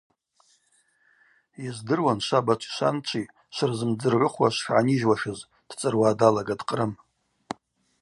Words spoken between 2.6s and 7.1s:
шванчви швырзымдзыргӏвыхуа швшгӏанижьуашыз,–дцӏыруа далагатӏ Кърым.